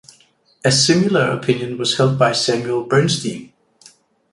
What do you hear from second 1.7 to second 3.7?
was held by Samuil Bernstein.